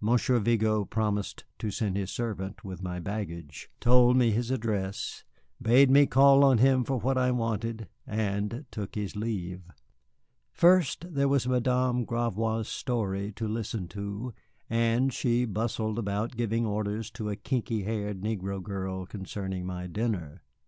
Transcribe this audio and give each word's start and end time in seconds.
Monsieur 0.00 0.40
Vigo 0.40 0.84
promised 0.84 1.44
to 1.60 1.70
send 1.70 1.96
his 1.96 2.10
servant 2.10 2.64
with 2.64 2.82
my 2.82 2.98
baggage, 2.98 3.70
told 3.78 4.16
me 4.16 4.32
his 4.32 4.50
address, 4.50 5.22
bade 5.62 5.88
me 5.88 6.04
call 6.04 6.42
on 6.42 6.58
him 6.58 6.82
for 6.82 6.96
what 6.98 7.16
I 7.16 7.30
wanted, 7.30 7.86
and 8.04 8.66
took 8.72 8.96
his 8.96 9.14
leave. 9.14 9.60
First, 10.50 11.06
there 11.14 11.28
was 11.28 11.46
Madame 11.46 12.04
Gravois' 12.04 12.62
story 12.64 13.30
to 13.36 13.46
listen 13.46 13.86
to 13.90 14.34
as 14.68 15.14
she 15.14 15.44
bustled 15.44 15.96
about 16.00 16.34
giving 16.36 16.66
orders 16.66 17.08
to 17.12 17.30
a 17.30 17.36
kinky 17.36 17.84
haired 17.84 18.20
negro 18.20 18.60
girl 18.60 19.06
concerning 19.06 19.64
my 19.64 19.86
dinner. 19.86 20.42